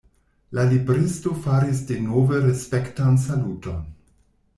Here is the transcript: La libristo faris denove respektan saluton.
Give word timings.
La 0.59 0.63
libristo 0.69 1.33
faris 1.43 1.83
denove 1.91 2.39
respektan 2.45 3.21
saluton. 3.27 3.85